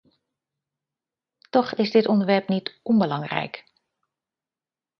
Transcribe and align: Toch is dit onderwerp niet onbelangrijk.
Toch 1.49 1.71
is 1.73 1.91
dit 1.91 2.07
onderwerp 2.07 2.47
niet 2.47 2.79
onbelangrijk. 2.83 3.63